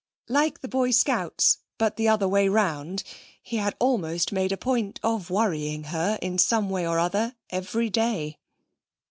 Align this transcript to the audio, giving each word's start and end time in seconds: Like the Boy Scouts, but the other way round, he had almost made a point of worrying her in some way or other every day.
Like 0.29 0.61
the 0.61 0.67
Boy 0.67 0.89
Scouts, 0.89 1.59
but 1.77 1.95
the 1.95 2.07
other 2.07 2.27
way 2.27 2.49
round, 2.49 3.03
he 3.39 3.57
had 3.57 3.75
almost 3.77 4.31
made 4.31 4.51
a 4.51 4.57
point 4.57 4.99
of 5.03 5.29
worrying 5.29 5.83
her 5.93 6.17
in 6.23 6.39
some 6.39 6.71
way 6.71 6.87
or 6.87 6.97
other 6.97 7.35
every 7.51 7.91
day. 7.91 8.39